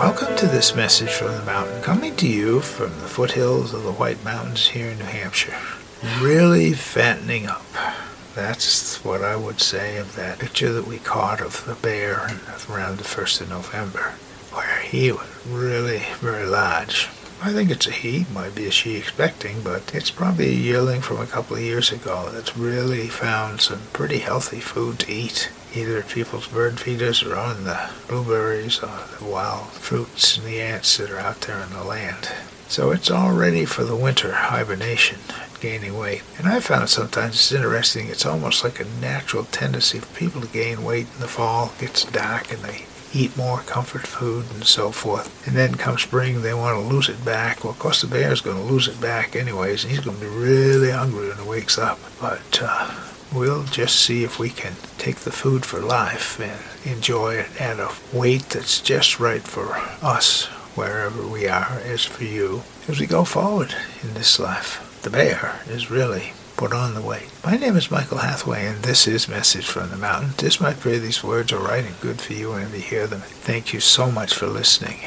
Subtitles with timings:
[0.00, 3.92] Welcome to this message from the mountain, coming to you from the foothills of the
[3.92, 5.58] White Mountains here in New Hampshire.
[6.22, 7.66] Really fattening up.
[8.34, 12.30] That's what I would say of that picture that we caught of the bear
[12.70, 14.14] around the 1st of November,
[14.54, 17.10] where he was really very large.
[17.42, 21.00] I think it's a he, might be a she expecting, but it's probably a yearling
[21.00, 25.50] from a couple of years ago that's really found some pretty healthy food to eat,
[25.74, 30.98] either people's bird feeders or on the blueberries or the wild fruits and the ants
[30.98, 32.28] that are out there in the land.
[32.68, 35.18] So it's all ready for the winter hibernation,
[35.60, 36.22] gaining weight.
[36.38, 40.46] And I found sometimes it's interesting, it's almost like a natural tendency for people to
[40.46, 41.72] gain weight in the fall.
[41.76, 45.46] It gets dark and they eat more comfort food and so forth.
[45.46, 47.64] And then come spring, they want to lose it back.
[47.64, 50.22] Well, of course, the bear's going to lose it back anyways, and he's going to
[50.22, 51.98] be really hungry when he wakes up.
[52.20, 52.90] But uh,
[53.32, 56.60] we'll just see if we can take the food for life and
[56.90, 59.74] enjoy it at a weight that's just right for
[60.04, 64.86] us, wherever we are, as for you, as we go forward in this life.
[65.02, 67.30] The bear is really put on the weight.
[67.42, 70.32] My name is Michael Hathaway, and this is Message from the Mountain.
[70.36, 73.20] Just might pray these words are right and good for you whenever you hear them.
[73.20, 74.98] Thank you so much for listening.